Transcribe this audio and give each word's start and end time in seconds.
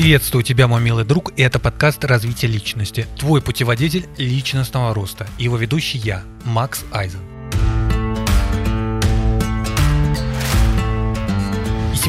Приветствую 0.00 0.42
тебя, 0.42 0.66
мой 0.66 0.80
милый 0.80 1.04
друг, 1.04 1.30
и 1.36 1.42
это 1.42 1.58
подкаст 1.58 2.06
«Развитие 2.06 2.50
личности», 2.50 3.06
твой 3.18 3.42
путеводитель 3.42 4.08
личностного 4.16 4.94
роста, 4.94 5.26
его 5.36 5.58
ведущий 5.58 5.98
я, 5.98 6.22
Макс 6.46 6.86
Айзен. 6.90 7.29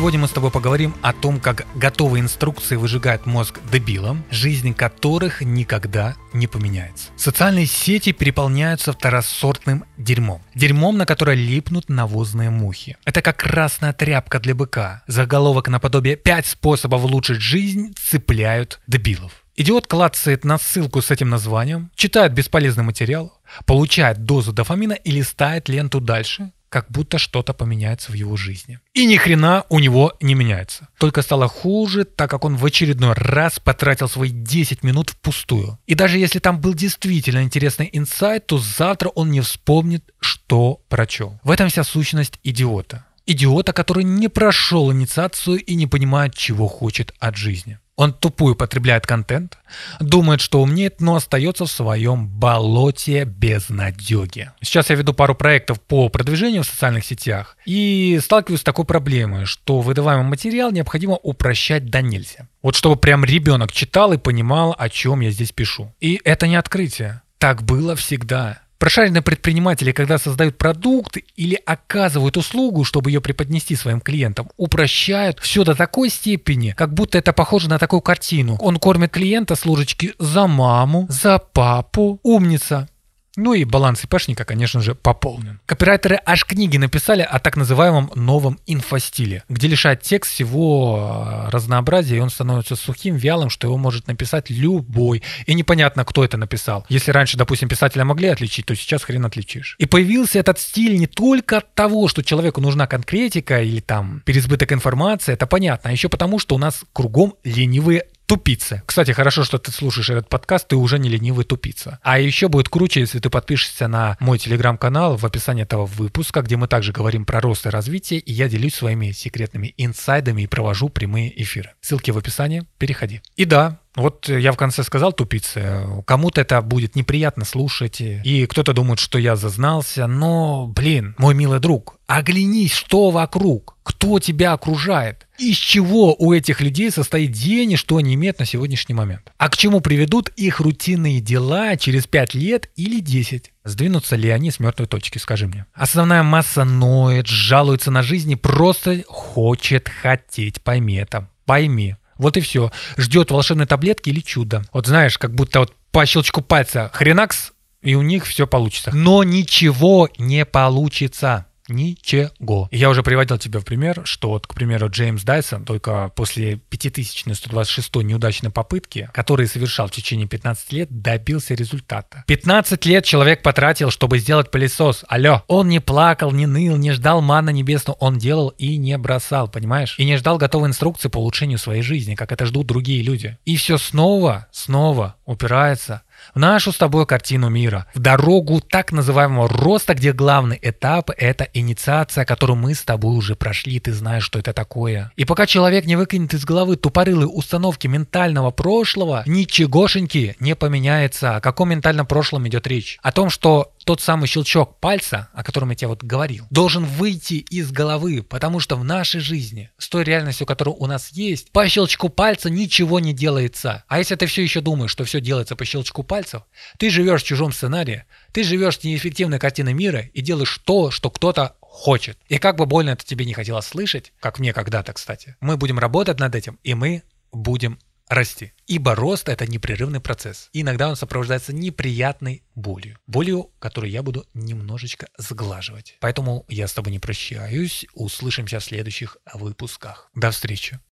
Сегодня 0.02 0.22
мы 0.22 0.28
с 0.28 0.32
тобой 0.32 0.50
поговорим 0.50 0.96
о 1.04 1.14
том, 1.14 1.40
как 1.40 1.68
готовые 1.76 2.24
инструкции 2.24 2.76
выжигают 2.76 3.28
мозг 3.28 3.60
дебилам, 3.72 4.24
жизнь 4.32 4.74
которых 4.74 5.42
никогда 5.42 6.16
не 6.34 6.48
поменяется. 6.48 7.10
Социальные 7.18 7.68
сети 7.68 8.12
переполняются 8.12 8.94
второсортным 8.94 9.86
дерьмом. 10.00 10.42
Дерьмом, 10.56 10.98
на 10.98 11.06
которое 11.06 11.36
липнут 11.36 11.88
навозные 11.88 12.50
мухи. 12.50 12.98
Это 13.06 13.22
как 13.22 13.38
красная 13.38 13.94
тряпка 13.94 14.40
для 14.40 14.56
быка. 14.56 15.04
Заголовок 15.06 15.68
наподобие 15.68 16.16
«5 16.16 16.48
способов 16.48 17.06
улучшить 17.06 17.40
жизнь» 17.40 17.94
цепляют 17.96 18.80
дебилов. 18.88 19.44
Идиот 19.56 19.86
клацает 19.86 20.46
на 20.46 20.58
ссылку 20.58 21.04
с 21.04 21.12
этим 21.12 21.30
названием, 21.30 21.92
читает 21.94 22.34
бесполезный 22.34 22.84
материал, 22.84 23.40
получает 23.68 24.26
дозу 24.26 24.52
дофамина 24.52 24.94
и 24.94 25.12
листает 25.12 25.70
ленту 25.70 26.02
дальше, 26.02 26.54
как 26.72 26.90
будто 26.90 27.18
что-то 27.18 27.54
поменяется 27.54 28.12
в 28.12 28.16
его 28.16 28.38
жизни. 28.38 28.80
И 28.94 29.06
ни 29.06 29.18
хрена 29.18 29.66
у 29.70 29.80
него 29.80 30.14
не 30.22 30.36
меняется. 30.36 30.88
Только 30.98 31.22
стало 31.22 31.50
хуже, 31.50 32.06
так 32.06 32.32
как 32.32 32.46
он 32.46 32.56
в 32.56 32.66
очередной 32.66 33.14
раз 33.14 33.60
потратил 33.60 34.08
свои 34.08 34.30
10 34.30 34.82
минут 34.82 35.10
впустую. 35.10 35.78
И 35.86 35.96
даже 35.96 36.18
если 36.18 36.40
там 36.40 36.62
был 36.62 36.74
действительно 36.74 37.44
интересный 37.44 37.90
инсайт, 37.92 38.48
то 38.48 38.58
завтра 38.58 39.10
он 39.10 39.32
не 39.32 39.42
вспомнит, 39.42 40.14
что 40.22 40.80
прочел. 40.88 41.40
В 41.44 41.52
этом 41.52 41.68
вся 41.68 41.84
сущность 41.84 42.40
идиота. 42.42 43.06
Идиота, 43.26 43.74
который 43.74 44.06
не 44.06 44.30
прошел 44.30 44.94
инициацию 44.94 45.58
и 45.58 45.76
не 45.76 45.88
понимает, 45.88 46.34
чего 46.36 46.70
хочет 46.70 47.14
от 47.20 47.36
жизни. 47.36 47.80
Он 47.98 48.14
тупую 48.14 48.56
потребляет 48.56 49.06
контент, 49.06 49.58
думает, 50.00 50.42
что 50.42 50.62
умнеет, 50.62 51.02
но 51.02 51.16
остается 51.16 51.66
в 51.66 51.72
своем 51.72 52.28
болоте 52.28 53.26
безнадеги. 53.26 54.52
Сейчас 54.62 54.90
я 54.90 54.96
веду 54.96 55.14
пару 55.14 55.36
проектов 55.36 55.80
по 55.82 56.10
продвижению 56.10 56.64
в 56.64 56.68
социальных 56.68 57.06
сетях 57.06 57.58
и 57.66 58.20
сталкиваюсь 58.24 58.62
с 58.62 58.64
такой 58.64 58.86
проблемой, 58.86 59.46
что 59.46 59.82
выдаваемый 59.82 60.26
материал 60.26 60.72
необходимо 60.72 61.16
упрощать 61.16 61.90
до 61.90 62.02
нельзя. 62.02 62.48
Вот 62.62 62.76
чтобы 62.76 62.96
прям 62.96 63.26
ребенок 63.26 63.72
читал 63.72 64.14
и 64.14 64.18
понимал, 64.18 64.76
о 64.78 64.90
чем 64.90 65.20
я 65.20 65.32
здесь 65.32 65.52
пишу. 65.52 65.94
И 66.00 66.20
это 66.24 66.48
не 66.48 66.56
открытие. 66.56 67.22
Так 67.38 67.64
было 67.64 67.96
всегда. 67.96 68.62
Прошаренные 68.82 69.22
предприниматели, 69.22 69.92
когда 69.92 70.18
создают 70.18 70.58
продукт 70.58 71.18
или 71.36 71.54
оказывают 71.68 72.36
услугу, 72.36 72.84
чтобы 72.84 73.12
ее 73.12 73.22
преподнести 73.22 73.76
своим 73.76 74.02
клиентам, 74.02 74.50
упрощают 74.58 75.38
все 75.40 75.64
до 75.64 75.76
такой 75.76 76.10
степени, 76.10 76.72
как 76.72 76.92
будто 76.92 77.20
это 77.20 77.32
похоже 77.32 77.70
на 77.70 77.78
такую 77.78 78.02
картину. 78.02 78.58
Он 78.60 78.78
кормит 78.78 79.12
клиента 79.12 79.54
с 79.54 79.68
ложечки 79.68 80.16
за 80.18 80.48
маму, 80.48 81.06
за 81.10 81.38
папу, 81.38 82.20
умница. 82.24 82.90
Ну 83.38 83.54
и 83.54 83.64
баланс 83.64 84.04
ИПшника, 84.04 84.44
конечно 84.44 84.82
же, 84.82 84.94
пополнен. 84.94 85.62
Копирайтеры 85.66 86.20
аж 86.26 86.46
книги 86.46 86.78
написали 86.78 87.22
о 87.22 87.40
так 87.40 87.56
называемом 87.56 88.12
новом 88.16 88.60
инфостиле, 88.66 89.44
где 89.48 89.68
лишает 89.68 90.02
текст 90.02 90.34
всего 90.34 91.46
э, 91.48 91.50
разнообразия, 91.50 92.18
и 92.18 92.20
он 92.20 92.30
становится 92.30 92.76
сухим, 92.76 93.16
вялым, 93.16 93.50
что 93.50 93.68
его 93.68 93.78
может 93.78 94.08
написать 94.08 94.50
любой. 94.50 95.24
И 95.46 95.54
непонятно, 95.54 96.04
кто 96.04 96.26
это 96.26 96.36
написал. 96.36 96.86
Если 96.90 97.12
раньше, 97.12 97.38
допустим, 97.38 97.70
писателя 97.70 98.04
могли 98.04 98.28
отличить, 98.28 98.66
то 98.66 98.76
сейчас 98.76 99.04
хрен 99.04 99.26
отличишь. 99.26 99.76
И 99.80 99.86
появился 99.86 100.40
этот 100.40 100.60
стиль 100.60 101.00
не 101.00 101.08
только 101.08 101.60
от 101.60 101.74
того, 101.74 102.10
что 102.10 102.24
человеку 102.24 102.60
нужна 102.60 102.86
конкретика 102.86 103.62
или 103.62 103.80
там 103.80 104.24
переизбыток 104.26 104.74
информации, 104.74 105.34
это 105.34 105.48
понятно, 105.48 105.90
а 105.90 105.94
еще 105.94 106.10
потому, 106.10 106.38
что 106.38 106.56
у 106.56 106.58
нас 106.58 106.84
кругом 106.92 107.36
ленивые 107.46 108.08
тупица. 108.32 108.82
Кстати, 108.86 109.12
хорошо, 109.12 109.44
что 109.44 109.58
ты 109.58 109.72
слушаешь 109.72 110.10
этот 110.10 110.30
подкаст, 110.30 110.70
ты 110.70 110.78
уже 110.78 111.00
не 111.00 111.10
ленивый 111.10 111.44
тупица. 111.44 112.00
А 112.02 112.18
еще 112.18 112.48
будет 112.48 112.70
круче, 112.70 113.02
если 113.02 113.20
ты 113.20 113.30
подпишешься 113.30 113.90
на 113.90 114.16
мой 114.22 114.40
телеграм-канал 114.40 115.18
в 115.18 115.26
описании 115.26 115.64
этого 115.64 115.86
выпуска, 115.86 116.42
где 116.42 116.56
мы 116.56 116.70
также 116.70 116.94
говорим 116.94 117.26
про 117.26 117.42
рост 117.42 117.66
и 117.66 117.70
развитие, 117.70 118.22
и 118.22 118.32
я 118.32 118.48
делюсь 118.48 118.76
своими 118.76 119.12
секретными 119.12 119.74
инсайдами 119.76 120.44
и 120.44 120.48
провожу 120.48 120.88
прямые 120.88 121.42
эфиры. 121.44 121.72
Ссылки 121.82 122.12
в 122.12 122.18
описании, 122.18 122.64
переходи. 122.78 123.22
И 123.36 123.44
да, 123.44 123.80
вот 123.96 124.30
я 124.30 124.54
в 124.54 124.58
конце 124.58 124.84
сказал 124.84 125.12
тупицы. 125.12 125.86
Кому-то 126.06 126.40
это 126.40 126.62
будет 126.62 126.96
неприятно 126.96 127.44
слушать. 127.44 128.00
И 128.00 128.46
кто-то 128.46 128.74
думает, 128.74 129.00
что 129.00 129.18
я 129.18 129.36
зазнался. 129.36 130.08
Но, 130.08 130.68
блин, 130.68 131.16
мой 131.18 131.36
милый 131.36 131.60
друг, 131.60 131.98
оглянись, 132.18 132.74
что 132.74 133.10
вокруг. 133.10 133.78
Кто 133.84 134.20
тебя 134.20 134.54
окружает? 134.54 135.28
Из 135.38 135.56
чего 135.56 136.14
у 136.14 136.34
этих 136.34 136.60
людей 136.62 136.92
состоит 136.92 137.32
день 137.32 137.72
и 137.72 137.76
что 137.78 137.98
они 137.98 138.16
имеют 138.16 138.40
на 138.40 138.46
сегодняшний 138.46 138.94
момент? 138.94 139.32
А 139.38 139.50
к 139.50 139.58
чему 139.58 139.80
приведут 139.80 140.30
их 140.36 140.60
рутинные 140.60 141.22
дела 141.22 141.78
через 141.78 142.08
5 142.08 142.34
лет 142.34 142.70
или 142.76 143.00
10? 143.00 143.52
Сдвинутся 143.64 144.16
ли 144.18 144.30
они 144.30 144.52
с 144.52 144.60
мертвой 144.60 144.88
точки, 144.88 145.18
скажи 145.20 145.48
мне. 145.48 145.66
Основная 145.74 146.24
масса 146.24 146.66
ноет, 146.66 147.28
жалуется 147.28 147.92
на 147.92 148.04
жизнь 148.04 148.32
и 148.32 148.36
просто 148.36 149.04
хочет 149.08 149.90
хотеть. 149.90 150.62
Пойми 150.62 150.96
это. 150.96 151.30
Пойми. 151.46 151.96
Вот 152.18 152.38
и 152.38 152.42
все. 152.42 152.72
Ждет 152.98 153.32
волшебной 153.32 153.68
таблетки 153.68 154.10
или 154.10 154.20
чудо. 154.20 154.64
Вот 154.74 154.86
знаешь, 154.86 155.18
как 155.18 155.34
будто 155.34 155.62
вот 155.62 155.74
по 155.92 156.06
щелчку 156.06 156.42
пальца 156.42 156.92
хренакс, 156.94 157.54
и 157.82 157.96
у 157.96 158.02
них 158.02 158.26
все 158.26 158.46
получится. 158.48 158.92
Но 158.94 159.24
ничего 159.24 160.10
не 160.18 160.46
получится. 160.46 161.48
Ничего. 161.72 162.68
Я 162.72 162.90
уже 162.90 163.04
приводил 163.04 163.38
тебе 163.38 163.60
в 163.60 163.66
пример, 163.66 164.02
что 164.04 164.30
вот, 164.30 164.46
к 164.46 164.54
примеру, 164.54 164.90
Джеймс 164.90 165.24
Дайсон 165.24 165.66
только 165.66 166.12
после 166.16 166.58
5126 166.58 167.96
неудачной 167.96 168.52
попытки, 168.52 169.10
которые 169.14 169.48
совершал 169.48 169.88
в 169.88 169.92
течение 169.92 170.28
15 170.28 170.74
лет, 170.74 171.02
добился 171.02 171.54
результата. 171.54 172.24
15 172.28 172.86
лет 172.86 173.06
человек 173.06 173.42
потратил, 173.42 173.90
чтобы 173.90 174.20
сделать 174.20 174.52
пылесос. 174.52 175.06
Алло. 175.08 175.44
Он 175.48 175.70
не 175.70 175.80
плакал, 175.80 176.32
не 176.32 176.46
ныл, 176.46 176.76
не 176.78 176.92
ждал 176.92 177.22
мана 177.22 177.50
небесного. 177.50 177.98
Он 178.00 178.18
делал 178.18 178.50
и 178.58 178.78
не 178.78 178.98
бросал, 178.98 179.48
понимаешь? 179.48 179.96
И 179.98 180.06
не 180.06 180.18
ждал 180.18 180.38
готовой 180.38 180.70
инструкции 180.70 181.10
по 181.10 181.20
улучшению 181.20 181.58
своей 181.58 181.82
жизни, 181.82 182.16
как 182.16 182.32
это 182.32 182.46
ждут 182.46 182.68
другие 182.68 183.02
люди. 183.02 183.38
И 183.46 183.56
все 183.56 183.78
снова, 183.78 184.48
снова 184.52 185.16
упирается 185.26 186.04
в 186.34 186.40
нашу 186.40 186.72
с 186.72 186.78
тобой 186.78 187.06
картину 187.06 187.50
мира, 187.50 187.88
в 187.94 188.00
дорогу 188.00 188.62
так 188.62 188.92
называемого 188.92 189.48
роста, 189.48 189.94
где 189.94 190.14
главный 190.14 190.60
этап– 190.62 191.12
это 191.18 191.48
инициация, 191.54 192.26
которую 192.26 192.58
мы 192.58 192.74
с 192.74 192.84
тобой 192.84 193.16
уже 193.16 193.36
прошли, 193.36 193.80
ты 193.80 193.94
знаешь, 193.94 194.24
что 194.24 194.40
это 194.40 194.54
такое. 194.54 195.12
И 195.16 195.26
пока 195.26 195.46
человек 195.46 195.86
не 195.86 195.96
выкинет 195.96 196.34
из 196.34 196.46
головы 196.46 196.76
тупорылые 196.76 197.28
установки 197.28 197.88
ментального 197.88 198.52
прошлого, 198.52 199.24
ничегошеньки 199.26 200.36
не 200.40 200.56
поменяется. 200.56 201.36
О 201.38 201.42
каком 201.42 201.70
ментальном 201.70 202.06
прошлом 202.06 202.48
идет 202.48 202.68
речь? 202.68 202.98
О 203.02 203.12
том, 203.12 203.30
что 203.30 203.74
тот 203.86 204.02
самый 204.02 204.28
щелчок 204.28 204.80
пальца, 204.80 205.30
о 205.34 205.44
котором 205.44 205.72
я 205.72 205.76
тебе 205.76 205.88
вот 205.88 206.04
говорил, 206.04 206.46
должен 206.50 206.86
выйти 206.86 207.36
из 207.36 207.72
головы, 207.72 208.24
потому 208.24 208.60
что 208.60 208.76
в 208.76 208.84
нашей 208.84 209.22
жизни, 209.22 209.72
с 209.78 209.90
той 209.90 210.04
реальностью, 210.04 210.46
которая 210.48 210.76
у 210.76 210.86
нас 210.86 211.10
есть, 211.10 211.52
по 211.52 211.68
щелчку 211.68 212.10
пальца 212.10 212.50
ничего 212.50 213.00
не 213.00 213.14
делается. 213.14 213.84
А 213.88 214.00
если 214.00 214.16
ты 214.16 214.26
все 214.26 214.44
еще 214.44 214.62
думаешь, 214.62 214.92
что 214.92 215.04
все 215.04 215.22
делается 215.22 215.56
по 215.56 215.66
щелчку 215.66 216.04
пальцев, 216.12 216.42
ты 216.78 216.90
живешь 216.90 217.24
в 217.24 217.26
чужом 217.26 217.54
сценарии, 217.54 218.04
ты 218.34 218.44
живешь 218.44 218.84
неэффективной 218.84 219.40
картине 219.40 219.74
мира 219.74 220.02
и 220.14 220.20
делаешь 220.20 220.58
то, 220.66 220.92
что 220.92 221.10
кто-то 221.10 221.56
хочет. 221.62 222.20
И 222.28 222.38
как 222.38 222.58
бы 222.58 222.66
больно 222.66 222.90
это 222.90 223.06
тебе 223.06 223.24
не 223.24 223.34
хотелось 223.34 223.66
слышать, 223.66 224.12
как 224.20 224.38
мне 224.38 224.52
когда-то, 224.52 224.92
кстати, 224.92 225.38
мы 225.40 225.56
будем 225.56 225.80
работать 225.80 226.20
над 226.20 226.36
этим, 226.36 226.60
и 226.64 226.74
мы 226.74 227.04
будем 227.32 227.80
расти. 228.10 228.52
Ибо 228.68 228.94
рост– 228.94 229.30
это 229.30 229.48
непрерывный 229.48 230.02
процесс. 230.02 230.50
И 230.52 230.64
иногда 230.64 230.90
он 230.90 230.98
сопровождается 230.98 231.54
неприятной 231.54 232.44
болью. 232.56 232.98
Болью, 233.08 233.50
которую 233.60 233.90
я 233.90 234.04
буду 234.04 234.26
немножечко 234.34 235.08
сглаживать. 235.18 235.96
Поэтому 236.02 236.44
я 236.50 236.68
с 236.68 236.74
тобой 236.74 236.92
не 236.92 237.00
прощаюсь. 237.00 237.86
Услышимся 237.94 238.60
в 238.60 238.66
следующих 238.66 239.16
выпусках. 239.34 240.10
До 240.14 240.32
встречи. 240.32 240.82